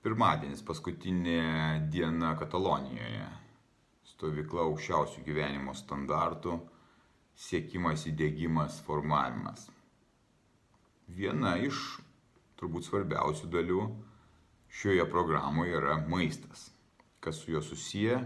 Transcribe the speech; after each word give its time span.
Pirmadienis, 0.00 0.62
paskutinė 0.64 1.40
diena 1.92 2.30
Katalonijoje. 2.40 3.26
Stovykla 4.08 4.62
aukščiausių 4.66 5.24
gyvenimo 5.26 5.74
standartų, 5.76 6.54
siekimas, 7.36 8.06
įdėgymas, 8.08 8.78
formavimas. 8.86 9.66
Viena 11.18 11.56
iš 11.60 11.98
turbūt 12.60 12.88
svarbiausių 12.88 13.50
dalių 13.52 13.82
šioje 14.80 15.04
programoje 15.12 15.76
yra 15.80 15.98
maistas. 16.08 16.70
Kas 17.20 17.42
su 17.42 17.52
juo 17.52 17.60
susiję, 17.64 18.22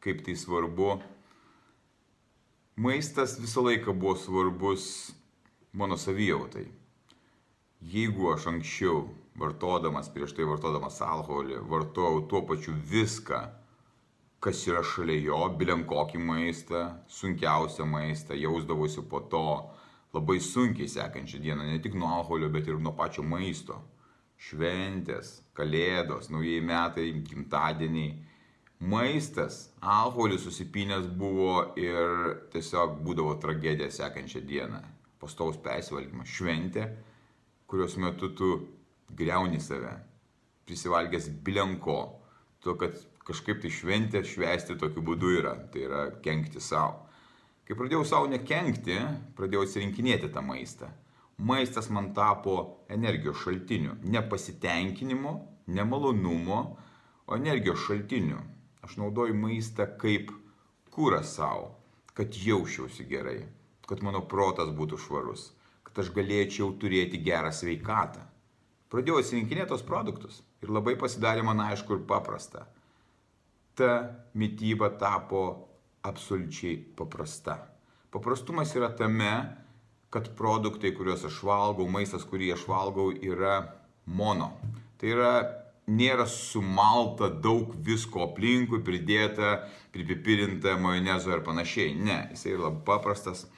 kaip 0.00 0.24
tai 0.24 0.36
svarbu. 0.40 0.94
Maistas 2.80 3.36
visą 3.42 3.66
laiką 3.68 3.92
buvo 3.92 4.16
svarbus 4.20 4.88
mano 5.72 6.00
savijautai 6.00 6.64
jeigu 7.92 8.32
aš 8.32 8.46
anksčiau 8.48 9.02
vartodamas, 9.38 10.08
prieš 10.14 10.34
tai 10.36 10.46
vartodamas 10.48 11.00
alkoholį, 11.04 11.58
vartojau 11.70 12.24
tuo 12.30 12.42
pačiu 12.48 12.74
viską, 12.90 13.40
kas 14.44 14.60
yra 14.68 14.82
šalia 14.84 15.16
jo, 15.24 15.40
bilen 15.58 15.84
kokį 15.88 16.20
maistą, 16.20 16.82
sunkiausią 17.08 17.86
maistą, 17.88 18.36
jausdavosi 18.38 19.06
po 19.10 19.22
to 19.32 19.46
labai 20.14 20.38
sunkiai 20.40 20.88
sekančią 20.90 21.40
dieną, 21.42 21.66
ne 21.66 21.80
tik 21.82 21.96
nuo 21.98 22.12
alkoholio, 22.18 22.50
bet 22.52 22.68
ir 22.68 22.78
nuo 22.78 22.94
pačio 22.98 23.24
maisto. 23.26 23.80
Šventės, 24.44 25.38
kalėdos, 25.56 26.28
naujieji 26.30 26.62
metai, 26.66 27.06
gimtadieniai. 27.24 28.18
Maistas, 28.84 29.70
alkoholis 29.80 30.44
susipinęs 30.44 31.06
buvo 31.08 31.72
ir 31.80 32.34
tiesiog 32.52 32.98
būdavo 33.06 33.38
tragedija 33.40 33.88
sekančią 33.94 34.42
dieną. 34.44 34.82
Pastaus 35.22 35.56
persivalgymas, 35.64 36.28
šventė 36.28 36.88
kurios 37.66 37.96
metu 37.96 38.28
tu 38.28 38.48
greuni 39.08 39.60
save, 39.60 39.92
prisivalgęs 40.64 41.28
bilenko, 41.44 41.98
to, 42.64 42.76
kad 42.80 42.96
kažkaip 43.24 43.62
tai 43.62 43.70
šventę 43.72 44.22
švęsti 44.24 44.76
tokiu 44.80 45.02
būdu 45.04 45.32
yra, 45.40 45.54
tai 45.72 45.86
yra 45.88 46.02
kenkti 46.24 46.60
savo. 46.60 47.04
Kai 47.64 47.76
pradėjau 47.78 48.04
savo 48.04 48.28
nekenkti, 48.28 48.98
pradėjau 49.36 49.64
atsirinkinėti 49.64 50.28
tą 50.32 50.42
maistą. 50.44 50.90
Maistas 51.38 51.88
man 51.90 52.12
tapo 52.14 52.84
energijos 52.92 53.40
šaltiniu, 53.42 53.96
nepasitenkinimo, 54.04 55.32
nemalonumo, 55.66 56.60
o 57.26 57.36
energijos 57.36 57.80
šaltiniu. 57.86 58.38
Aš 58.84 58.98
naudoju 59.00 59.34
maistą 59.34 59.88
kaip 60.00 60.30
kūrą 60.92 61.22
savo, 61.24 61.72
kad 62.14 62.36
jausčiausi 62.36 63.08
gerai, 63.08 63.40
kad 63.88 64.04
mano 64.04 64.20
protas 64.28 64.68
būtų 64.76 65.00
švarus 65.00 65.48
kad 65.94 66.02
aš 66.02 66.10
galėčiau 66.10 66.72
turėti 66.82 67.20
gerą 67.22 67.52
sveikatą. 67.54 68.24
Pradėjau 68.94 69.18
atsirinkinėti 69.18 69.72
tos 69.72 69.82
produktus 69.82 70.38
ir 70.62 70.70
labai 70.70 70.94
pasidarė 70.94 71.42
man 71.42 71.58
aišku 71.64 71.96
ir 71.96 72.04
paprasta. 72.06 72.68
Ta 73.74 73.88
mytyba 74.38 74.92
tapo 75.00 75.40
absoliučiai 76.06 76.76
paprasta. 76.94 77.56
Paprastumas 78.14 78.70
yra 78.78 78.92
tame, 78.94 79.32
kad 80.14 80.30
produktai, 80.38 80.92
kuriuos 80.94 81.24
aš 81.26 81.40
valgau, 81.42 81.88
maistas, 81.90 82.22
kurį 82.30 82.52
aš 82.54 82.68
valgau, 82.70 83.08
yra 83.10 83.56
mono. 84.06 84.52
Tai 85.00 85.10
yra, 85.10 85.32
nėra 85.90 86.28
sumalta 86.30 87.32
daug 87.42 87.74
visko 87.74 88.28
aplinkui, 88.28 88.78
pridėta, 88.86 89.56
pripipirinta 89.90 90.78
majonezo 90.78 91.34
ir 91.34 91.42
panašiai. 91.42 91.96
Ne, 91.98 92.20
jisai 92.36 92.54
yra 92.54 92.68
labai 92.68 92.84
paprastas 92.92 93.48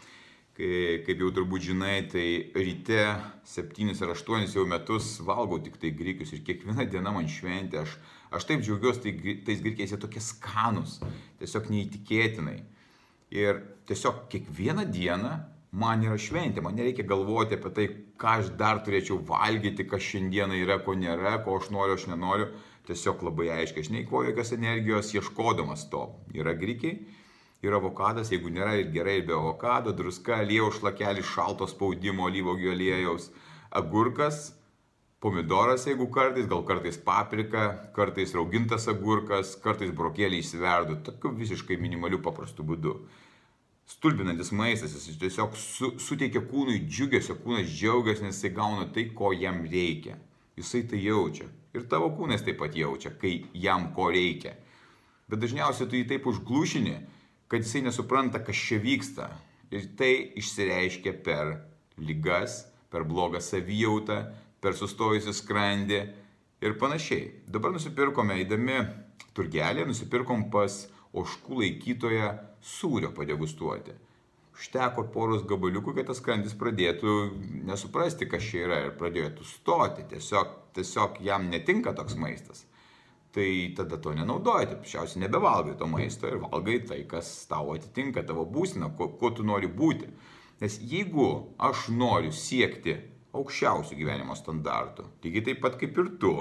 kai, 0.56 1.00
kaip 1.06 1.20
jau 1.20 1.32
turbūt 1.36 1.66
žinai, 1.68 1.96
tai 2.10 2.26
ryte 2.56 3.00
7 3.46 3.92
ar 4.04 4.12
8 4.14 4.54
jau 4.54 4.64
metus 4.68 5.16
valgau 5.24 5.58
tik 5.62 5.76
tai 5.82 5.92
grikius 5.96 6.32
ir 6.32 6.44
kiekviena 6.46 6.86
diena 6.88 7.12
man 7.14 7.28
šventė, 7.30 7.82
aš, 7.84 7.96
aš 8.34 8.48
taip 8.48 8.64
džiaugiuosi 8.64 9.02
tai, 9.04 9.36
tais 9.46 9.60
grikiais, 9.64 9.92
jie 9.92 10.00
tokie 10.00 10.22
skanus, 10.24 11.00
tiesiog 11.40 11.68
neįtikėtinai. 11.72 12.56
Ir 13.36 13.60
tiesiog 13.90 14.26
kiekvieną 14.32 14.86
dieną 14.92 15.34
man 15.76 16.04
yra 16.06 16.16
šventė, 16.20 16.62
man 16.64 16.78
nereikia 16.78 17.04
galvoti 17.08 17.58
apie 17.58 17.74
tai, 17.76 17.86
ką 18.16 18.38
aš 18.40 18.54
dar 18.56 18.80
turėčiau 18.86 19.18
valgyti, 19.28 19.84
kas 19.88 20.04
šiandieną 20.06 20.56
yra, 20.62 20.80
ko 20.84 20.96
nėra, 20.96 21.36
ko 21.44 21.58
aš 21.60 21.68
noriu, 21.74 21.98
aš 21.98 22.08
nenoriu. 22.12 22.48
Tiesiog 22.86 23.24
labai 23.26 23.48
aiškiai, 23.50 23.82
aš 23.82 23.88
neįkoju 23.90 24.28
jokios 24.30 24.52
energijos 24.54 25.08
ieškodamas 25.10 25.88
to. 25.90 26.04
Yra 26.38 26.52
grikiai 26.54 27.00
ir 27.66 27.76
avokadas, 27.76 28.30
jeigu 28.32 28.52
nėra 28.52 28.76
ir 28.80 28.92
gerai 28.94 29.18
be 29.26 29.34
avokado, 29.36 29.92
druska, 29.96 30.40
aliejaus 30.42 30.80
šlakelis, 30.80 31.26
šalto 31.34 31.68
spaudimo, 31.70 32.28
alyvogių 32.30 32.72
aliejaus, 32.72 33.30
agurkas, 33.74 34.54
pomidoras, 35.20 35.86
jeigu 35.88 36.06
kartais, 36.12 36.46
gal 36.46 36.64
kartais 36.68 36.96
paprika, 36.96 37.68
kartais 37.96 38.34
raugintas 38.36 38.86
agurkas, 38.92 39.56
kartais 39.62 39.90
brokėlį 39.96 40.42
išsiverdu, 40.42 41.00
tokiu 41.06 41.32
visiškai 41.34 41.78
minimaliu 41.80 42.20
paprastu 42.22 42.66
būdu. 42.66 42.98
Stulbinantis 43.86 44.50
maistas, 44.50 44.94
jis 45.06 45.18
tiesiog 45.18 45.54
su, 45.58 45.92
suteikia 46.02 46.42
kūnui 46.50 46.80
džiugesio, 46.88 47.36
kūnas 47.42 47.68
džiaugiasi, 47.70 48.24
nes 48.26 48.38
jisai 48.38 48.50
gauna 48.56 48.88
tai, 48.94 49.08
ko 49.14 49.30
jam 49.34 49.60
reikia. 49.62 50.16
Jisai 50.58 50.82
tai 50.90 51.02
jaučia. 51.04 51.46
Ir 51.76 51.84
tavo 51.90 52.08
kūnas 52.16 52.42
taip 52.42 52.58
pat 52.58 52.74
jaučia, 52.74 53.12
kai 53.20 53.36
jam 53.54 53.92
ko 53.94 54.08
reikia. 54.10 54.56
Bet 55.30 55.42
dažniausiai 55.42 55.90
tu 55.90 55.98
jį 55.98 56.06
taip 56.10 56.26
užglušini, 56.26 56.96
kad 57.48 57.62
jisai 57.62 57.84
nesupranta, 57.86 58.42
kas 58.44 58.58
čia 58.68 58.78
vyksta. 58.82 59.30
Ir 59.74 59.88
tai 59.98 60.12
išsireiškia 60.38 61.12
per 61.26 61.56
lygas, 61.98 62.64
per 62.90 63.06
blogą 63.06 63.40
savijautą, 63.42 64.20
per 64.62 64.76
sustojusią 64.78 65.34
skrandį 65.34 66.00
ir 66.62 66.76
panašiai. 66.80 67.30
Dabar 67.50 67.74
nusipirkome 67.74 68.38
įdami 68.44 68.80
turgelį, 69.36 69.86
nusipirkom 69.90 70.48
pas 70.54 70.84
oškų 71.16 71.62
laikytoją 71.62 72.30
sūrio 72.62 73.12
padegustuoti. 73.16 73.94
Užteko 74.56 75.04
poros 75.12 75.42
gabaliukų, 75.44 75.92
kad 75.98 76.08
tas 76.08 76.22
skrandis 76.22 76.54
pradėtų 76.56 77.16
nesuprasti, 77.68 78.28
kas 78.30 78.46
čia 78.46 78.62
yra 78.64 78.78
ir 78.86 78.94
pradėtų 78.96 79.44
stoti. 79.44 80.06
Tiesiog, 80.14 80.54
tiesiog 80.78 81.20
jam 81.26 81.50
netinka 81.52 81.92
toks 81.96 82.16
maistas 82.16 82.64
tai 83.36 83.72
tada 83.76 83.98
to 84.00 84.14
nenaudoji, 84.16 84.66
tai 84.66 84.78
paprasčiausiai 84.78 85.20
nebevalgai 85.26 85.74
to 85.76 85.86
maisto 85.92 86.28
ir 86.30 86.38
valgai 86.40 86.78
tai, 86.88 87.02
kas 87.10 87.28
tau 87.50 87.74
atitinka, 87.74 88.24
tavo 88.24 88.46
būsina, 88.48 88.88
kuo, 88.96 89.10
kuo 89.20 89.30
tu 89.36 89.44
nori 89.44 89.68
būti. 89.68 90.08
Nes 90.62 90.78
jeigu 90.80 91.26
aš 91.60 91.90
noriu 91.92 92.32
siekti 92.32 92.96
aukščiausių 93.36 93.98
gyvenimo 93.98 94.32
standartų, 94.38 95.04
lygiai 95.24 95.44
taip 95.50 95.60
pat 95.66 95.76
kaip 95.76 96.00
ir 96.00 96.14
tu, 96.22 96.32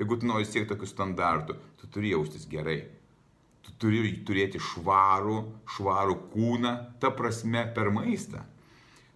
jeigu 0.00 0.18
tu 0.18 0.26
nori 0.26 0.48
siekti 0.48 0.72
tokių 0.72 0.90
standartų, 0.90 1.58
tu 1.78 1.90
turi 1.94 2.10
jaustis 2.16 2.48
gerai. 2.50 2.80
Tu 3.62 3.76
turi 3.78 4.10
turėti 4.26 4.58
švarų, 4.58 5.36
švarų 5.76 6.16
kūną, 6.32 6.74
ta 6.98 7.12
prasme 7.14 7.62
per 7.76 7.92
maistą. 7.94 8.42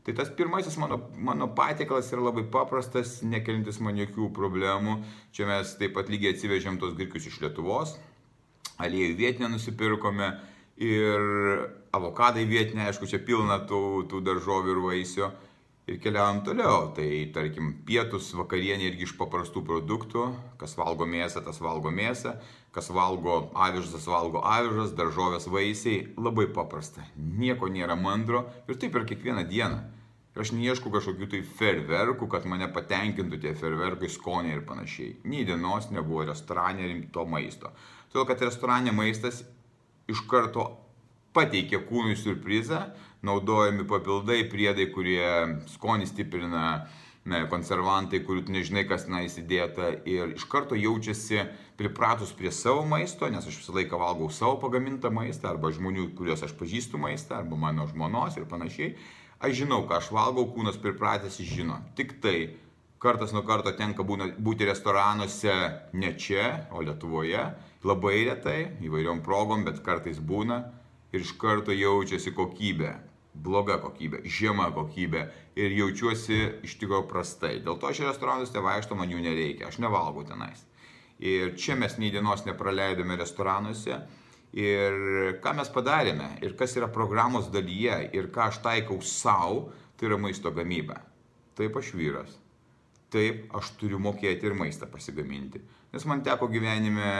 Tai 0.05 0.13
tas 0.13 0.29
pirmasis 0.29 0.77
mano, 0.77 0.99
mano 1.17 1.49
patiekalas 1.57 2.11
yra 2.13 2.27
labai 2.27 2.45
paprastas, 2.53 3.23
nekelintis 3.25 3.79
man 3.81 3.97
jokių 3.97 4.29
problemų. 4.37 4.99
Čia 5.33 5.47
mes 5.49 5.71
taip 5.81 5.95
pat 5.97 6.13
lygiai 6.13 6.35
atsivežėm 6.35 6.77
tos 6.83 6.93
grikius 6.99 7.31
iš 7.31 7.39
Lietuvos, 7.41 7.95
aliejų 8.85 9.15
vietinę 9.17 9.49
nusipirkome 9.55 10.29
ir 10.77 11.25
avokadai 11.95 12.45
vietinė, 12.51 12.91
aišku, 12.91 13.09
čia 13.09 13.23
pilna 13.25 13.63
tų, 13.65 14.05
tų 14.11 14.21
daržovių 14.29 14.75
ir 14.75 14.83
vaisių. 14.91 15.33
Ir 15.85 15.99
keliaujam 16.01 16.39
toliau. 16.47 16.87
Tai 16.97 17.09
tarkim, 17.33 17.75
pietus, 17.85 18.31
vakarienė 18.37 18.89
irgi 18.89 19.05
iš 19.05 19.17
paprastų 19.19 19.61
produktų. 19.69 20.31
Kas 20.61 20.79
valgo 20.81 21.05
mėsą, 21.09 21.43
tas 21.45 21.61
valgo 21.61 21.93
mėsą. 21.93 22.39
Kas 22.73 22.89
valgo 22.89 23.51
avižas, 23.53 23.93
tas 23.93 24.09
valgo 24.09 24.41
avižas, 24.49 24.95
daržovės, 24.97 25.49
vaisiai. 25.53 26.07
Labai 26.17 26.49
paprasta. 26.57 27.05
Nieko 27.17 27.69
nėra 27.69 27.99
mandro. 28.01 28.47
Ir 28.65 28.81
taip 28.81 28.97
ir 28.97 29.05
kiekvieną 29.13 29.45
dieną. 29.51 29.83
Aš 30.35 30.51
neieškau 30.51 30.91
kažkokių 30.91 31.29
tai 31.31 31.41
ferverkų, 31.47 32.27
kad 32.31 32.47
mane 32.51 32.67
patenkintų 32.75 33.39
tie 33.43 33.53
ferverkai, 33.55 34.09
skoniai 34.11 34.57
ir 34.57 34.65
panašiai. 34.67 35.13
Nei 35.31 35.45
dienos 35.47 35.93
nebuvo 35.95 36.25
restorane 36.27 36.89
rimto 36.89 37.23
maisto. 37.31 37.71
Todėl, 38.11 38.27
kad 38.27 38.43
restorane 38.43 38.91
maistas 38.95 39.45
iš 40.11 40.25
karto 40.31 40.67
pateikia 41.35 41.79
kūnui 41.87 42.19
surprizą, 42.19 42.89
naudojami 43.25 43.87
papildai, 43.87 44.43
priedai, 44.51 44.89
kurie 44.95 45.23
skonį 45.71 46.11
stiprina, 46.11 46.67
ne, 47.31 47.45
konservantai, 47.51 48.21
kurių 48.27 48.45
tu 48.47 48.55
nežinai, 48.55 48.85
kas 48.91 49.07
ten 49.07 49.23
įsidėta 49.23 49.91
ir 50.03 50.35
iš 50.35 50.45
karto 50.51 50.77
jaučiasi 50.79 51.45
pripratus 51.79 52.35
prie 52.37 52.53
savo 52.53 52.85
maisto, 52.91 53.31
nes 53.31 53.47
aš 53.47 53.63
visą 53.63 53.75
laiką 53.79 53.99
valgau 54.03 54.31
savo 54.35 54.59
pagamintą 54.63 55.11
maistą 55.15 55.55
arba 55.55 55.73
žmonių, 55.75 56.11
kuriuos 56.19 56.45
aš 56.47 56.55
pažįstu 56.59 57.01
maistą, 57.01 57.41
arba 57.41 57.59
mano 57.59 57.87
žmonos 57.91 58.39
ir 58.39 58.51
panašiai. 58.51 58.97
Aš 59.41 59.57
žinau, 59.63 59.83
ką 59.89 59.99
aš 59.99 60.11
valgau, 60.15 60.47
kūnas 60.55 60.79
pripratęs 60.81 61.41
žino. 61.43 61.81
Tik 61.99 62.19
tai 62.23 62.37
kartas 63.03 63.35
nuo 63.37 63.43
karto 63.45 63.75
tenka 63.77 64.07
būna, 64.07 64.31
būti 64.39 64.69
restoranuose 64.69 65.57
ne 65.93 66.13
čia, 66.17 66.69
o 66.73 66.85
Lietuvoje. 66.85 67.49
Labai 67.85 68.23
retai, 68.31 68.61
įvairiom 68.87 69.21
progom, 69.27 69.67
bet 69.67 69.83
kartais 69.85 70.21
būna 70.21 70.63
ir 71.13 71.21
iš 71.21 71.35
karto 71.41 71.75
jaučiasi 71.75 72.33
kokybė 72.33 72.95
bloga 73.35 73.79
kokybė, 73.83 74.23
žema 74.31 74.69
kokybė 74.75 75.25
ir 75.59 75.75
jaučiuosi 75.75 76.39
iš 76.67 76.77
tikrųjų 76.81 77.07
prastai. 77.11 77.57
Dėl 77.65 77.79
to 77.83 77.91
į 77.91 78.07
restoranus 78.07 78.55
nevaikšto, 78.55 78.97
man 78.99 79.11
jų 79.11 79.23
nereikia, 79.25 79.69
aš 79.69 79.81
nevalgau 79.83 80.25
tenais. 80.29 80.63
Ir 81.19 81.55
čia 81.59 81.77
mes 81.79 81.97
nei 81.99 82.13
dienos 82.15 82.45
nepraleidome 82.47 83.19
restoranuose. 83.19 84.01
Ir 84.55 85.39
ką 85.43 85.55
mes 85.59 85.71
padarėme, 85.75 86.29
ir 86.47 86.55
kas 86.59 86.77
yra 86.79 86.87
programos 86.93 87.49
dalyje, 87.51 87.97
ir 88.15 88.31
ką 88.35 88.49
aš 88.53 88.61
taikau 88.63 89.01
savo, 89.03 89.73
tai 89.99 90.07
yra 90.07 90.19
maisto 90.21 90.53
gamyba. 90.55 91.01
Taip 91.59 91.75
aš 91.81 91.91
vyras. 91.99 92.37
Taip 93.11 93.51
aš 93.55 93.73
turiu 93.81 93.99
mokėti 94.03 94.47
ir 94.47 94.55
maistą 94.59 94.87
pasigaminti. 94.91 95.63
Nes 95.95 96.07
man 96.07 96.23
teko 96.27 96.47
gyvenime 96.51 97.11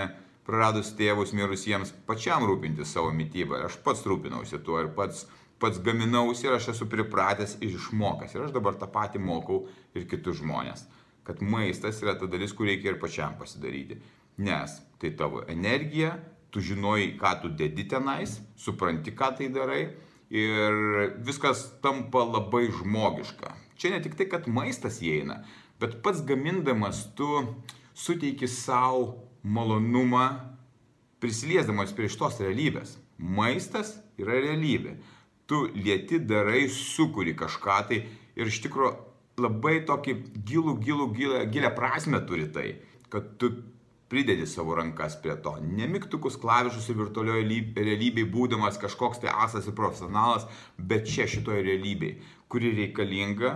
praradus 0.47 0.93
tėvus 0.99 1.33
mirusiems 1.35 1.95
pačiam 2.07 2.47
rūpinti 2.47 2.87
savo 2.87 3.11
mytybą. 3.15 3.65
Aš 3.67 3.81
pats 3.83 4.05
rūpinausi 4.07 4.61
tuo 4.63 4.79
ir 4.83 4.93
pats 4.95 5.25
pats 5.59 5.81
gaminausi 5.81 6.49
ir 6.49 6.57
aš 6.57 6.69
esu 6.75 6.87
pripratęs 6.91 7.57
ir 7.63 7.75
išmokęs. 7.79 8.35
Ir 8.35 8.47
aš 8.47 8.55
dabar 8.55 8.77
tą 8.79 8.89
patį 8.91 9.23
mokau 9.23 9.65
ir 9.97 10.07
kitus 10.11 10.43
žmonės. 10.43 10.85
Kad 11.25 11.41
maistas 11.41 12.03
yra 12.05 12.17
ta 12.21 12.29
dalis, 12.29 12.53
kur 12.53 12.69
reikia 12.69 12.93
ir 12.93 13.01
pačiam 13.01 13.39
pasidaryti. 13.39 13.97
Nes 14.45 14.77
tai 15.01 15.15
tavo 15.17 15.45
energija, 15.49 16.19
tu 16.55 16.63
žinoji, 16.63 17.17
ką 17.19 17.35
tu 17.43 17.51
dedi 17.51 17.87
tenais, 17.91 18.39
supranti, 18.57 19.11
ką 19.11 19.33
tai 19.39 19.51
darai 19.51 19.83
ir 20.31 20.79
viskas 21.27 21.67
tampa 21.83 22.23
labai 22.23 22.69
žmogiška. 22.71 23.51
Čia 23.75 23.95
ne 23.95 24.01
tik 24.05 24.15
tai, 24.19 24.29
kad 24.31 24.47
maistas 24.47 25.01
įeina, 25.03 25.41
bet 25.83 25.99
pats 26.05 26.23
gamindamas 26.27 27.09
tu 27.19 27.27
suteiki 27.95 28.47
savo 28.47 29.27
malonumą 29.43 30.29
prisiliesdamas 31.21 31.93
prie 31.97 32.07
šitos 32.09 32.39
realybės. 32.43 32.97
Maistas 33.19 33.97
yra 34.21 34.39
realybė 34.39 34.97
tu 35.47 35.69
lieti, 35.75 36.19
darai, 36.19 36.69
sukuri 36.69 37.35
kažką 37.37 37.79
tai 37.89 38.01
ir 38.37 38.49
iš 38.49 38.63
tikrųjų 38.65 38.95
labai 39.45 39.81
tokį 39.89 40.15
gilų, 40.47 40.77
gilų, 40.85 41.09
gilę, 41.17 41.45
gilę 41.53 41.71
prasme 41.77 42.21
turi 42.29 42.47
tai, 42.55 42.69
kad 43.13 43.35
tu 43.41 43.51
pridedi 44.15 44.47
savo 44.47 44.77
rankas 44.79 45.17
prie 45.23 45.35
to. 45.43 45.57
Nemiktukus 45.59 46.37
klavišus 46.39 46.87
ir 46.93 47.01
virtualioje 47.01 47.63
realybėje 47.75 48.31
būdamas 48.31 48.79
kažkoks 48.79 49.25
tai 49.25 49.33
asas 49.35 49.67
ir 49.67 49.75
profesionalas, 49.75 50.45
bet 50.79 51.09
čia 51.11 51.27
šitoje 51.27 51.65
realybėje, 51.67 52.21
kuri 52.47 52.71
reikalinga 52.77 53.51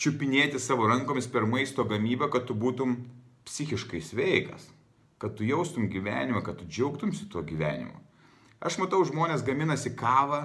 čiupinėti 0.00 0.56
savo 0.56 0.88
rankomis 0.88 1.28
per 1.28 1.44
maisto 1.44 1.84
gamybą, 1.84 2.30
kad 2.32 2.48
tu 2.48 2.56
būtum 2.56 2.96
psichiškai 3.44 4.00
sveikas, 4.00 4.64
kad 5.20 5.36
tu 5.36 5.44
jaustum 5.44 5.90
gyvenimą, 5.92 6.40
kad 6.46 6.62
tu 6.62 6.64
džiaugtumsi 6.64 7.28
tuo 7.28 7.44
gyvenimu. 7.44 8.00
Aš 8.64 8.80
matau, 8.80 9.02
žmonės 9.04 9.44
gaminasi 9.44 9.92
kavą, 9.92 10.40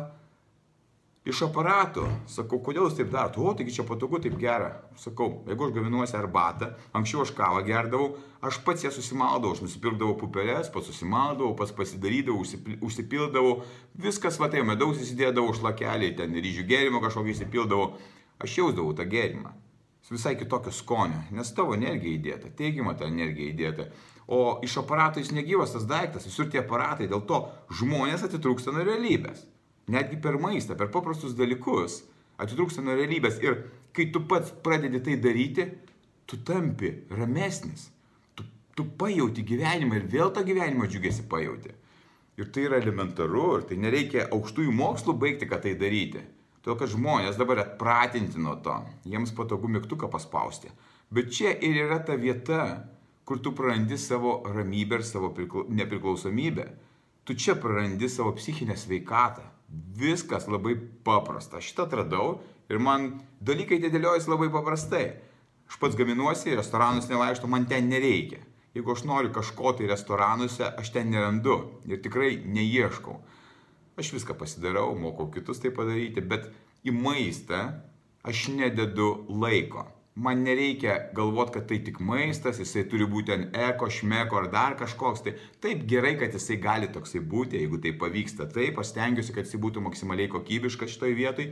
iš 1.28 1.42
aparato. 1.46 2.06
Sakau, 2.30 2.60
kodėl 2.64 2.88
jūs 2.88 2.98
taip 2.98 3.12
darote? 3.12 3.42
O, 3.44 3.54
taigi 3.58 3.74
čia 3.76 3.86
patogu, 3.88 4.20
taip 4.24 4.38
gera. 4.40 4.72
Sakau, 5.00 5.44
jeigu 5.48 5.68
aš 5.68 5.76
gaminuosi 5.76 6.18
arbatą, 6.20 6.72
anksčiau 6.96 7.24
aš 7.26 7.34
kavą 7.38 7.62
gerdavau, 7.68 8.14
aš 8.46 8.62
pats 8.66 8.86
ją 8.88 8.92
susimaldavau, 8.96 9.54
aš 9.56 9.64
nusipirkdavau 9.66 10.16
pupelės, 10.20 10.72
pats 10.74 10.92
susimaldavau, 10.92 11.54
pats 11.60 11.76
pasidarydavau, 11.76 12.44
užsipildavau, 12.88 13.56
viskas 14.00 14.40
va 14.42 14.52
tai, 14.52 14.64
medaus 14.68 15.02
įsidėdavau, 15.04 15.56
šlakelį, 15.60 16.14
ten 16.20 16.38
ryžių 16.40 16.68
gėrimo 16.70 17.04
kažkokį 17.04 17.36
įsipildavau, 17.36 17.92
aš 18.40 18.62
jausdavau 18.62 18.96
tą 18.98 19.08
gėrimą. 19.10 19.56
Visai 20.10 20.32
kitokio 20.34 20.72
skonio, 20.74 21.20
nes 21.38 21.52
tavo 21.54 21.76
energija 21.76 22.16
įdėta, 22.18 22.50
teigiama 22.58 22.96
ta 22.98 23.06
energija 23.06 23.52
įdėta. 23.52 23.84
O 24.26 24.58
iš 24.66 24.80
aparato 24.82 25.22
jis 25.22 25.30
negyvas 25.38 25.76
tas 25.76 25.86
daiktas, 25.86 26.26
visur 26.26 26.50
tie 26.50 26.64
aparatai, 26.64 27.06
dėl 27.12 27.22
to 27.30 27.44
žmonės 27.78 28.24
atitrūksta 28.26 28.74
nuo 28.74 28.88
realybės 28.88 29.44
netgi 29.90 30.20
per 30.22 30.38
maistą, 30.42 30.78
per 30.78 30.92
paprastus 30.94 31.36
dalykus, 31.38 32.04
atitrūksta 32.40 32.84
nuo 32.86 32.96
realybės. 32.98 33.40
Ir 33.44 33.62
kai 33.96 34.10
tu 34.14 34.24
pats 34.30 34.54
pradedi 34.64 35.02
tai 35.06 35.18
daryti, 35.22 35.68
tu 36.30 36.40
tampi 36.46 36.94
ramesnis. 37.10 37.90
Tu, 38.38 38.46
tu 38.78 38.86
pajauti 39.00 39.46
gyvenimą 39.46 40.00
ir 40.00 40.10
vėl 40.14 40.34
tą 40.36 40.46
gyvenimo 40.48 40.88
džiugesi 40.90 41.26
pajauti. 41.32 41.74
Ir 42.40 42.52
tai 42.56 42.68
yra 42.70 42.80
elementaru, 42.80 43.48
ir 43.58 43.66
tai 43.68 43.80
nereikia 43.82 44.30
aukštųjų 44.32 44.76
mokslų 44.76 45.18
baigti, 45.20 45.50
kad 45.50 45.66
tai 45.66 45.74
daryti. 45.80 46.22
Todėl, 46.60 46.78
kad 46.80 46.92
žmonės 46.92 47.40
dabar 47.40 47.64
atpratinti 47.64 48.40
nuo 48.40 48.54
to, 48.64 48.76
jiems 49.08 49.32
patogu 49.36 49.68
mygtuką 49.72 50.10
paspausti. 50.12 50.72
Bet 51.12 51.32
čia 51.34 51.54
ir 51.56 51.78
yra 51.86 52.00
ta 52.06 52.16
vieta, 52.20 52.86
kur 53.26 53.40
tu 53.42 53.54
prarandi 53.58 53.98
savo 53.98 54.40
ramybę 54.46 55.00
ir 55.00 55.06
savo 55.08 55.32
nepriklausomybę. 55.80 56.66
Tu 57.26 57.36
čia 57.36 57.56
prarandi 57.56 58.10
savo 58.10 58.34
psichinę 58.38 58.78
sveikatą. 58.78 59.44
Viskas 59.70 60.48
labai 60.50 60.76
paprasta. 61.06 61.62
Šitą 61.62 61.86
atradau 61.88 62.40
ir 62.72 62.80
man 62.82 63.12
dalykai 63.42 63.82
dėliojasi 63.84 64.32
labai 64.32 64.50
paprastai. 64.54 65.10
Aš 65.70 65.78
pats 65.82 65.98
gaminuosi, 65.98 66.56
restoranus 66.58 67.10
nevaikštų, 67.12 67.50
man 67.52 67.68
ten 67.70 67.92
nereikia. 67.92 68.42
Jeigu 68.74 68.94
aš 68.94 69.04
noriu 69.06 69.34
kažko 69.34 69.76
tai 69.78 69.90
restoranuose, 69.90 70.66
aš 70.66 70.90
ten 70.94 71.12
nerandu 71.14 71.60
ir 71.90 72.02
tikrai 72.02 72.36
neieškau. 72.42 73.20
Aš 74.00 74.14
viską 74.16 74.38
pasidarau, 74.40 74.94
mokau 74.98 75.28
kitus 75.34 75.62
tai 75.62 75.74
padaryti, 75.76 76.24
bet 76.26 76.50
į 76.88 76.94
maistą 76.96 77.62
aš 78.26 78.48
nededu 78.56 79.12
laiko 79.30 79.86
man 80.20 80.44
nereikia 80.44 80.96
galvot, 81.16 81.52
kad 81.54 81.68
tai 81.70 81.80
tik 81.86 82.00
maistas, 82.04 82.60
jisai 82.60 82.84
turi 82.92 83.08
būti 83.10 83.34
ant 83.36 83.58
eko, 83.70 83.90
šmeko 83.94 84.42
ar 84.42 84.48
dar 84.54 84.76
kažkoks. 84.80 85.24
Tai 85.26 85.34
taip 85.64 85.86
gerai, 85.90 86.16
kad 86.20 86.36
jisai 86.36 86.60
gali 86.62 86.90
toksai 86.92 87.22
būti, 87.34 87.60
jeigu 87.62 87.80
tai 87.84 87.94
pavyksta. 88.04 88.50
Taip, 88.54 88.82
aš 88.82 88.94
stengiuosi, 88.94 89.36
kad 89.36 89.48
jisai 89.48 89.62
būtų 89.64 89.84
maksimaliai 89.86 90.32
kokybiškas 90.34 90.96
šitoj 90.96 91.16
vietoj. 91.20 91.50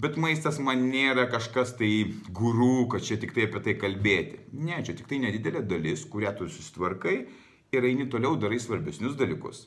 Bet 0.00 0.16
maistas 0.16 0.56
man 0.64 0.86
nėra 0.88 1.26
kažkas 1.28 1.74
tai 1.76 1.90
gurų, 2.36 2.88
kad 2.94 3.04
čia 3.04 3.18
tik 3.20 3.34
tai 3.36 3.44
apie 3.48 3.60
tai 3.66 3.76
kalbėti. 3.76 4.40
Ne, 4.56 4.80
čia 4.86 4.96
tik 4.96 5.10
tai 5.10 5.20
nedidelė 5.26 5.60
dalis, 5.68 6.06
kurią 6.08 6.32
tu 6.38 6.48
susitvarkai 6.48 7.16
ir 7.76 7.86
eini 7.86 8.08
toliau 8.08 8.38
darai 8.40 8.62
svarbesnius 8.62 9.18
dalykus. 9.20 9.66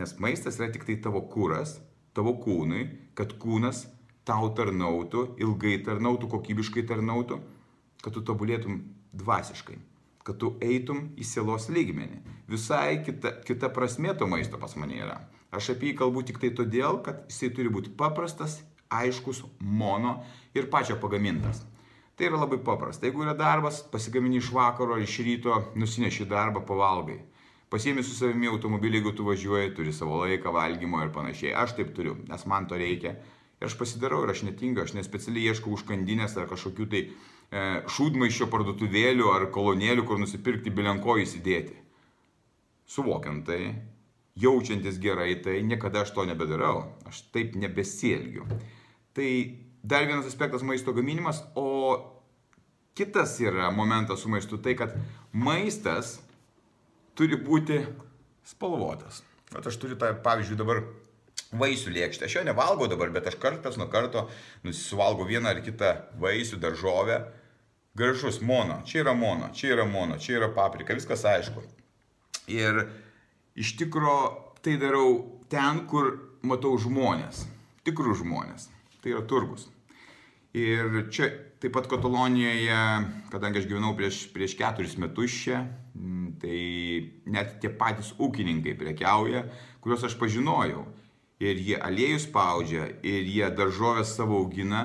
Nes 0.00 0.16
maistas 0.22 0.56
yra 0.56 0.70
tik 0.72 0.86
tai 0.88 0.96
tavo 1.04 1.20
kūras, 1.28 1.76
tavo 2.16 2.38
kūnui, 2.40 2.86
kad 3.18 3.36
kūnas 3.42 3.84
tau 4.28 4.50
tarnautų, 4.56 5.26
ilgai 5.40 5.78
tarnautų, 5.84 6.28
kokybiškai 6.34 6.84
tarnautų, 6.88 7.40
kad 8.04 8.14
tu 8.16 8.22
tobulėtum 8.24 8.82
dvasiškai, 9.16 9.78
kad 10.26 10.38
tu 10.40 10.54
eitum 10.64 11.10
į 11.18 11.26
sielos 11.26 11.68
lygmenį. 11.72 12.20
Visai 12.50 13.00
kita, 13.04 13.40
kita 13.46 13.70
prasme 13.74 14.14
to 14.16 14.28
maisto 14.30 14.60
pas 14.60 14.76
mane 14.76 15.00
yra. 15.00 15.18
Aš 15.50 15.72
apie 15.74 15.90
jį 15.90 15.96
kalbu 15.98 16.22
tik 16.26 16.38
tai 16.42 16.52
todėl, 16.54 17.00
kad 17.02 17.24
jisai 17.30 17.50
turi 17.56 17.72
būti 17.72 17.90
paprastas, 17.98 18.60
aiškus, 18.90 19.42
mono 19.60 20.20
ir 20.54 20.70
pačio 20.70 20.98
pagamintas. 21.02 21.64
Tai 22.18 22.28
yra 22.28 22.42
labai 22.42 22.58
paprasta. 22.62 23.06
Jeigu 23.08 23.24
yra 23.24 23.34
darbas, 23.34 23.80
pasigamini 23.90 24.38
iš 24.38 24.50
vakaro 24.52 24.94
ar 24.94 25.02
iš 25.02 25.16
ryto, 25.24 25.56
nusineši 25.80 26.26
darbą, 26.28 26.62
pavalgai. 26.68 27.16
Pasiemi 27.70 28.02
su 28.02 28.12
savimi 28.12 28.50
automobilį, 28.50 28.98
jeigu 28.98 29.12
tu 29.16 29.24
važiuoji, 29.24 29.72
turi 29.76 29.94
savo 29.94 30.18
laiką 30.24 30.52
valgymo 30.52 31.00
ir 31.04 31.12
panašiai. 31.14 31.54
Aš 31.56 31.76
taip 31.78 31.94
turiu, 31.96 32.16
nes 32.28 32.46
man 32.50 32.66
to 32.68 32.78
reikia 32.78 33.14
Ir 33.60 33.68
aš 33.68 33.76
pasidarau 33.76 34.22
ir 34.24 34.32
aš 34.32 34.42
netingiu, 34.46 34.82
aš 34.86 34.94
nespecialiai 34.96 35.52
ieškau 35.52 35.74
užkandinės 35.76 36.36
ar 36.40 36.48
kažkokių 36.48 36.86
tai 36.92 37.00
e, 37.04 37.64
šūdmaiščio 37.92 38.48
parduotuvėlių 38.52 39.26
ar 39.34 39.50
kolonėlių, 39.52 40.06
kur 40.08 40.20
nusipirkti 40.22 40.72
bilenko 40.72 41.18
įsidėti. 41.20 41.76
Suvokiant 42.88 43.44
tai, 43.46 43.60
jaučiantis 44.40 44.96
gerai, 45.02 45.34
tai 45.44 45.60
niekada 45.66 46.06
aš 46.06 46.14
to 46.16 46.24
nebedarau, 46.24 46.86
aš 47.10 47.20
taip 47.34 47.52
nebesielgiu. 47.60 48.48
Tai 49.12 49.28
dar 49.84 50.08
vienas 50.08 50.26
aspektas 50.30 50.64
maisto 50.64 50.96
gaminimas, 50.96 51.42
o 51.54 52.00
kitas 52.96 53.36
yra 53.44 53.68
momentas 53.70 54.24
su 54.24 54.32
maistu 54.32 54.56
tai, 54.58 54.74
kad 54.80 54.96
maistas 55.32 56.18
turi 57.12 57.36
būti 57.36 57.82
spalvotas. 58.46 59.20
Vat 59.52 59.66
aš 59.66 59.76
turiu 59.82 60.00
tą, 60.00 60.14
pavyzdžiui, 60.24 60.58
dabar 60.58 60.82
vaisių 61.56 61.92
lėkštę. 61.94 62.26
Aš 62.26 62.36
jo 62.38 62.44
nevalgau 62.46 62.88
dabar, 62.90 63.10
bet 63.14 63.26
aš 63.30 63.36
kartas 63.42 63.78
nuo 63.80 63.88
karto 63.90 64.28
nusivalgau 64.66 65.26
vieną 65.28 65.54
ar 65.54 65.62
kitą 65.64 65.92
vaisių, 66.22 66.60
daržovę. 66.62 67.20
Gražus 67.98 68.38
mono, 68.40 68.80
čia 68.86 69.02
yra 69.02 69.16
mono, 69.18 69.50
čia 69.54 69.74
yra 69.74 69.84
mono, 69.88 70.18
čia 70.22 70.38
yra 70.38 70.48
paprika, 70.54 70.94
viskas 70.94 71.24
aišku. 71.26 71.64
Ir 72.50 72.84
iš 73.58 73.74
tikro 73.80 74.14
tai 74.62 74.76
darau 74.78 75.40
ten, 75.50 75.84
kur 75.90 76.12
matau 76.46 76.76
žmonės, 76.78 77.44
tikrus 77.84 78.22
žmonės. 78.22 78.68
Tai 79.02 79.16
yra 79.16 79.24
turgus. 79.26 79.66
Ir 80.54 81.06
čia 81.10 81.28
taip 81.62 81.74
pat 81.74 81.86
Katalonijoje, 81.90 82.78
kadangi 83.30 83.60
aš 83.60 83.68
gyvenau 83.70 83.92
prieš, 83.98 84.24
prieš 84.34 84.56
keturis 84.58 84.96
metus 84.98 85.34
čia, 85.44 85.64
tai 86.40 86.60
net 87.30 87.58
tie 87.62 87.70
patys 87.70 88.14
ūkininkai 88.18 88.74
prekiauja, 88.78 89.44
kuriuos 89.82 90.06
aš 90.08 90.16
pažinojau. 90.20 90.86
Ir 91.40 91.56
jie 91.56 91.78
aliejų 91.80 92.18
spaudžia, 92.26 92.90
ir 93.00 93.24
jie 93.24 93.46
daržovės 93.56 94.12
savo 94.12 94.42
augina, 94.42 94.82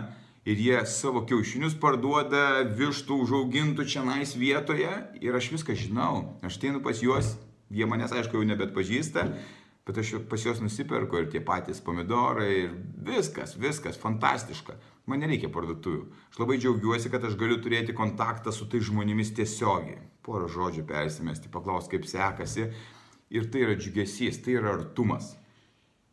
ir 0.48 0.62
jie 0.62 0.78
savo 0.88 1.26
kiaušinius 1.28 1.76
parduoda 1.82 2.64
vištų 2.78 3.18
užaugintų 3.26 3.84
čia 3.92 4.06
nais 4.08 4.36
vietoje. 4.40 4.94
Ir 5.20 5.36
aš 5.36 5.52
viską 5.52 5.76
žinau. 5.76 6.40
Aš 6.46 6.62
teinu 6.62 6.80
pas 6.86 7.02
juos, 7.04 7.36
jie 7.68 7.88
manęs 7.90 8.16
aišku 8.16 8.40
jau 8.40 8.48
nebet 8.48 8.72
pažįsta, 8.76 9.28
bet 9.86 10.00
aš 10.00 10.16
pas 10.32 10.48
juos 10.48 10.64
nusiperku 10.64 11.20
ir 11.20 11.30
tie 11.34 11.44
patys 11.44 11.84
pomidorai 11.84 12.52
ir 12.64 12.76
viskas, 13.04 13.58
viskas, 13.60 14.00
fantastiška. 14.00 14.80
Man 15.06 15.22
nereikia 15.22 15.52
parduotuvių. 15.54 16.06
Aš 16.32 16.40
labai 16.42 16.58
džiaugiuosi, 16.58 17.12
kad 17.14 17.26
aš 17.28 17.36
galiu 17.38 17.60
turėti 17.62 17.94
kontaktą 17.94 18.54
su 18.56 18.66
tai 18.70 18.80
žmonėmis 18.82 19.36
tiesiogiai. 19.38 20.00
Porą 20.26 20.48
žodžių 20.50 20.86
persimesti, 20.90 21.52
paklausti, 21.54 21.98
kaip 21.98 22.08
sekasi. 22.10 22.72
Ir 23.36 23.50
tai 23.52 23.68
yra 23.68 23.76
džiugesys, 23.78 24.40
tai 24.46 24.56
yra 24.58 24.74
artumas. 24.80 25.36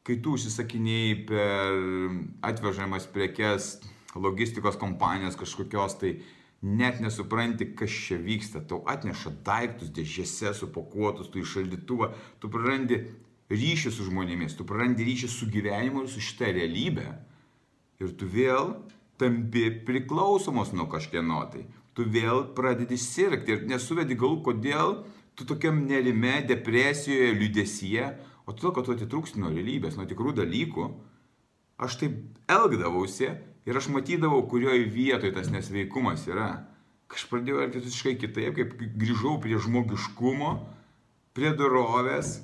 Kai 0.02 0.16
tu 0.18 0.34
užsisakinėjai 0.34 1.18
per 1.28 1.76
atvežamas 2.48 3.04
prekes 3.14 3.76
logistikos 4.18 4.78
kompanijos 4.80 5.36
kažkokios, 5.38 5.94
tai 6.00 6.16
net 6.62 6.98
nesupranti, 7.02 7.68
kas 7.78 7.90
čia 8.06 8.18
vyksta. 8.22 8.62
Tau 8.66 8.82
atneša 8.90 9.34
daiktus 9.46 9.92
dėžėse 9.94 10.54
supakuotus, 10.58 11.30
tu 11.30 11.42
iš 11.42 11.54
šaldytuvą, 11.56 12.12
tu 12.42 12.50
prarandi 12.50 13.02
ryšį 13.52 13.92
su 13.92 14.08
žmonėmis, 14.08 14.56
tu 14.58 14.66
prarandi 14.66 15.06
ryšį 15.06 15.30
su 15.30 15.50
gyvenimu 15.52 16.04
ir 16.04 16.10
su 16.10 16.22
šitą 16.22 16.50
realybę. 16.56 17.06
Ir 18.02 18.14
tu 18.18 18.26
vėl 18.26 18.74
tampi 19.22 19.68
priklausomos 19.86 20.72
nuo 20.74 20.88
kažkieno 20.90 21.44
tai. 21.52 21.66
Tu 21.94 22.06
vėl 22.08 22.48
pradedi 22.56 22.96
sirgti 22.98 23.54
ir 23.54 23.66
nesuvedi 23.68 24.16
galų, 24.18 24.40
kodėl 24.46 25.02
tu 25.36 25.46
tokiam 25.48 25.82
nerime, 25.86 26.40
depresijoje, 26.48 27.34
liudesyje, 27.36 28.06
o 28.46 28.54
todėl, 28.54 28.74
kad 28.76 28.86
tu 28.86 28.94
atitrūksti 28.96 29.40
nuo 29.42 29.52
realybės, 29.52 29.96
nuo 29.98 30.06
tikrų 30.08 30.34
dalykų. 30.40 30.86
Aš 31.82 31.98
taip 32.02 32.18
elgdavausi 32.50 33.30
ir 33.68 33.78
aš 33.78 33.88
matydavau, 33.94 34.42
kurioje 34.50 34.86
vietoje 34.92 35.34
tas 35.36 35.50
nesveikumas 35.54 36.26
yra. 36.30 36.50
Aš 37.12 37.26
pradėjau 37.28 37.60
elgtis 37.64 37.84
visiškai 37.90 38.14
kitaip, 38.22 38.56
kaip 38.56 38.72
grįžau 38.98 39.36
prie 39.42 39.58
žmogiškumo, 39.60 40.52
prie 41.36 41.50
dorovės, 41.56 42.38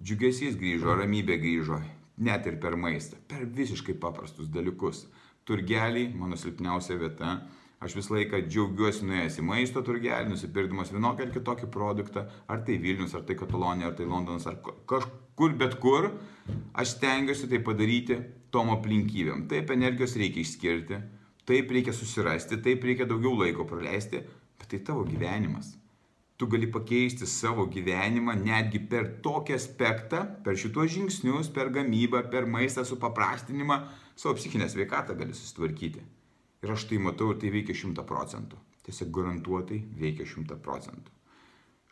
džiugesys 0.00 0.56
grįžo, 0.60 0.94
ramybė 0.96 1.36
grįžo, 1.42 1.82
net 2.24 2.48
ir 2.48 2.56
per 2.62 2.78
maistą, 2.80 3.20
per 3.28 3.44
visiškai 3.44 3.96
paprastus 4.00 4.48
dalykus. 4.52 5.04
Turgelį, 5.46 6.08
mano 6.18 6.38
silpniausia 6.40 6.96
vieta, 6.98 7.36
Aš 7.76 7.92
visą 7.98 8.14
laiką 8.16 8.38
džiaugiuosi 8.46 9.04
nuėjęs 9.04 9.34
į 9.36 9.42
maisto 9.44 9.82
turgelį, 9.84 10.30
nusipirkdamas 10.32 10.94
vienokį 10.94 11.26
ar 11.26 11.32
kitokį 11.34 11.66
produktą, 11.74 12.22
ar 12.48 12.62
tai 12.64 12.78
Vilnius, 12.80 13.12
ar 13.18 13.26
tai 13.28 13.36
Katalonija, 13.36 13.90
ar 13.90 13.98
tai 13.98 14.06
Londonas, 14.08 14.46
ar 14.48 14.56
kažkur, 14.88 15.52
bet 15.60 15.76
kur, 15.82 16.08
aš 16.72 16.94
stengiuosi 16.96 17.50
tai 17.52 17.60
padaryti 17.66 18.16
tom 18.54 18.72
aplinkybėm. 18.72 19.44
Taip 19.52 19.74
energijos 19.76 20.16
reikia 20.16 20.40
išskirti, 20.40 21.02
taip 21.44 21.76
reikia 21.76 21.92
susirasti, 21.92 22.62
taip 22.64 22.88
reikia 22.88 23.08
daugiau 23.12 23.36
laiko 23.42 23.68
praleisti, 23.68 24.24
bet 24.56 24.72
tai 24.72 24.80
tavo 24.80 25.04
gyvenimas. 25.04 25.74
Tu 26.40 26.48
gali 26.52 26.72
pakeisti 26.72 27.28
savo 27.28 27.68
gyvenimą 27.72 28.34
netgi 28.40 28.80
per 28.88 29.08
tokį 29.24 29.56
aspektą, 29.56 30.24
per 30.44 30.56
šitos 30.56 30.92
žingsnius, 30.96 31.52
per 31.52 31.72
gamybą, 31.76 32.24
per 32.32 32.48
maistą 32.48 32.88
supaprastinimą, 32.88 33.82
savo 34.16 34.36
psichinę 34.40 34.68
sveikatą 34.72 35.16
gali 35.16 35.36
susitvarkyti. 35.36 36.15
Ir 36.66 36.72
aš 36.74 36.88
tai 36.90 36.98
matau 36.98 37.30
ir 37.30 37.38
tai 37.38 37.52
veikia 37.54 37.76
šimta 37.78 38.02
procentų. 38.02 38.58
Tiesiog 38.86 39.12
garantuotai 39.14 39.84
veikia 40.00 40.26
šimta 40.26 40.56
procentų. 40.58 41.12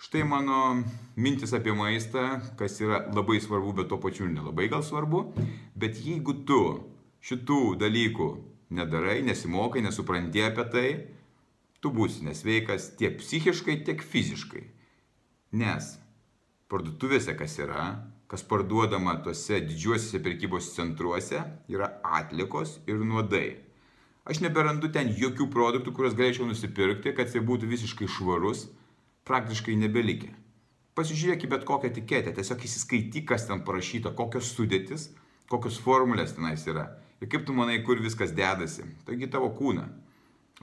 Štai 0.03 0.25
mano 0.27 0.83
mintis 1.15 1.55
apie 1.55 1.71
maistą, 1.79 2.41
kas 2.59 2.81
yra 2.83 3.05
labai 3.15 3.39
svarbu, 3.39 3.77
bet 3.79 3.89
tuo 3.93 4.01
pačiu 4.03 4.27
ir 4.27 4.33
nelabai 4.35 4.67
gal 4.73 4.83
svarbu. 4.83 5.21
Bet 5.79 6.01
jeigu 6.03 6.35
tu 6.49 6.59
šitų 7.23 7.77
dalykų 7.79 8.29
nedarai, 8.75 9.21
nesimokai, 9.23 9.85
nesupranti 9.87 10.43
apie 10.43 10.65
tai, 10.75 10.89
tu 11.79 11.95
būsi 11.95 12.27
nesveikas 12.27 12.97
tiek 12.99 13.15
psichiškai, 13.21 13.79
tiek 13.87 14.03
fiziškai. 14.03 14.65
Nes 15.55 15.95
parduotuvėse 16.67 17.37
kas 17.39 17.55
yra, 17.63 17.87
kas 18.27 18.43
parduodama 18.43 19.21
tuose 19.23 19.61
didžiuosiuose 19.63 20.23
prekybos 20.25 20.73
centruose, 20.75 21.45
yra 21.71 21.93
atlikos 22.03 22.81
ir 22.91 22.99
nuodai. 23.07 23.61
Aš 24.25 24.41
neberandu 24.41 24.89
ten 24.89 25.11
jokių 25.13 25.51
produktų, 25.53 25.93
kuriuos 25.93 26.15
galėčiau 26.17 26.47
nusipirkti, 26.49 27.13
kad 27.13 27.29
jis 27.29 27.45
būtų 27.45 27.69
visiškai 27.69 28.09
švarus, 28.09 28.67
praktiškai 29.29 29.77
nebelikė. 29.77 30.31
Pasižiūrėk 30.97 31.45
į 31.45 31.51
bet 31.53 31.67
kokią 31.69 31.91
etiketę, 31.91 32.33
tiesiog 32.33 32.65
įsiskaityk, 32.65 33.27
kas 33.29 33.45
ten 33.49 33.61
parašyta, 33.67 34.15
kokios 34.17 34.53
sudėtis, 34.57 35.11
kokios 35.51 35.77
formulės 35.83 36.33
tenais 36.37 36.65
yra. 36.71 36.87
Ir 37.21 37.29
kaip 37.33 37.45
tu 37.45 37.57
manai, 37.57 37.83
kur 37.85 38.01
viskas 38.01 38.33
dedasi. 38.33 38.87
Taigi 39.05 39.29
tavo 39.29 39.51
kūną. 39.59 39.85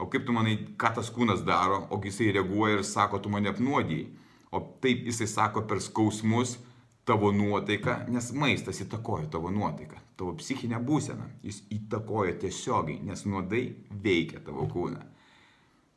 O 0.00 0.08
kaip 0.10 0.26
tu 0.26 0.34
manai, 0.34 0.56
ką 0.80 0.94
tas 0.96 1.12
kūnas 1.14 1.44
daro, 1.46 1.84
o 1.92 2.00
jisai 2.02 2.32
reaguoja 2.34 2.80
ir 2.80 2.84
sako, 2.88 3.20
tu 3.22 3.30
mane 3.30 3.52
apnuodijai. 3.52 4.08
O 4.50 4.60
taip 4.82 5.06
jisai 5.06 5.28
sako 5.30 5.62
per 5.68 5.78
skausmus, 5.84 6.56
tavo 7.04 7.32
nuotaiką, 7.34 7.96
nes 8.14 8.30
maistas 8.38 8.80
įtakoja 8.84 9.26
tavo 9.32 9.50
nuotaiką, 9.50 9.98
tavo 10.18 10.36
psichinę 10.38 10.78
būseną. 10.86 11.28
Jis 11.42 11.62
įtakoja 11.74 12.36
tiesiogiai, 12.44 13.00
nes 13.02 13.24
nuodai 13.26 13.64
veikia 13.90 14.42
tavo 14.46 14.68
kūną. 14.70 15.02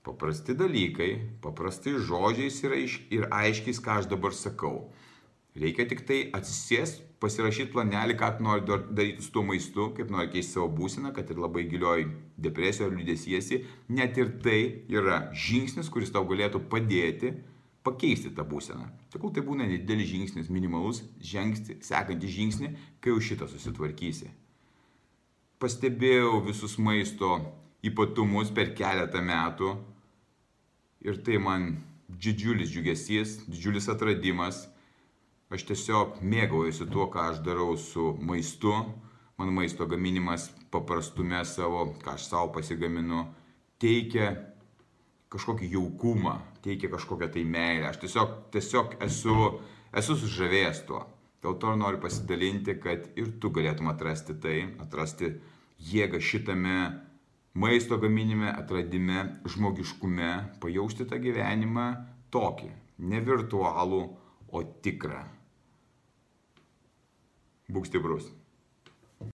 Paprasti 0.05 0.53
dalykai, 0.57 1.11
paprastai 1.41 1.95
žodžiais 1.97 2.61
ir, 2.63 2.77
aiš, 2.77 2.99
ir 3.13 3.27
aiškiais, 3.33 3.81
ką 3.81 4.01
aš 4.01 4.09
dabar 4.11 4.33
sakau. 4.37 4.91
Reikia 5.57 5.85
tik 5.89 6.03
tai 6.05 6.19
atsisės, 6.35 6.97
pasirašyti 7.23 7.71
planelį, 7.73 8.17
ką 8.19 8.29
nori 8.43 8.65
daryti 8.67 9.23
su 9.23 9.31
tuo 9.33 9.45
maistu, 9.47 9.87
kaip 9.97 10.11
nori 10.13 10.29
keisti 10.33 10.57
savo 10.57 10.67
būseną, 10.77 11.13
kad 11.15 11.29
ir 11.31 11.39
labai 11.41 11.63
gilioj 11.69 12.05
depresijoje 12.37 12.91
ar 12.91 12.97
liūdėsiesi. 12.97 13.61
Net 13.97 14.19
ir 14.21 14.33
tai 14.43 14.59
yra 14.91 15.29
žingsnis, 15.31 15.89
kuris 15.93 16.13
tau 16.13 16.25
galėtų 16.27 16.65
padėti 16.69 17.33
pakeisti 17.85 18.31
tą 18.35 18.45
būseną. 18.49 18.87
Tegul 19.13 19.33
tai 19.33 19.43
būna 19.45 19.67
nedidelis 19.69 20.09
žingsnis, 20.09 20.49
minimalus, 20.49 21.03
žengsti 21.21 21.77
sekantį 21.85 22.31
žingsnį, 22.37 22.71
kai 22.99 23.13
jau 23.13 23.21
šitą 23.21 23.47
susitvarkysi. 23.51 24.31
Pastebėjau 25.61 26.41
visus 26.47 26.75
maisto 26.81 27.37
ypatumus 27.85 28.51
per 28.55 28.73
keletą 28.77 29.21
metų 29.23 29.75
ir 31.05 31.21
tai 31.25 31.37
man 31.41 31.75
didžiulis 32.09 32.71
džiugesys, 32.73 33.43
didžiulis 33.49 33.89
atradimas. 33.93 34.65
Aš 35.53 35.67
tiesiog 35.69 36.19
mėgaujuosi 36.25 36.87
tuo, 36.89 37.05
ką 37.13 37.29
aš 37.31 37.43
darau 37.45 37.75
su 37.77 38.15
maistu. 38.17 38.73
Man 39.37 39.51
maisto 39.53 39.85
gaminimas 39.85 40.49
paprastume 40.73 41.43
savo, 41.45 41.91
ką 42.01 42.15
aš 42.15 42.27
savo 42.31 42.49
pasigaminu, 42.55 43.27
teikia 43.79 44.31
kažkokį 45.35 45.71
jaukumą, 45.75 46.37
teikia 46.65 46.89
kažkokią 46.93 47.29
tai 47.35 47.43
meilę. 47.47 47.89
Aš 47.91 48.01
tiesiog, 48.03 48.37
tiesiog 48.55 48.95
esu, 49.05 49.35
esu 49.95 50.17
sužavėjęs 50.21 50.85
tuo. 50.87 51.03
Dėl 51.45 51.59
to 51.61 51.75
noriu 51.77 51.99
pasidalinti, 52.01 52.77
kad 52.81 53.11
ir 53.19 53.35
tu 53.41 53.51
galėtum 53.53 53.91
atrasti 53.91 54.33
tai, 54.41 54.63
atrasti 54.81 55.35
jėgą 55.91 56.21
šitame 56.23 56.77
maisto 57.55 57.99
gaminime, 58.01 58.49
atradime, 58.49 59.41
žmogiškume, 59.47 60.31
pajausti 60.63 61.07
tą 61.09 61.19
gyvenimą 61.21 61.87
tokį, 62.33 62.71
ne 63.11 63.21
virtualų, 63.23 64.01
o 64.55 64.63
tikrą. 64.83 65.21
Būk 67.71 67.87
stiprus. 67.89 68.27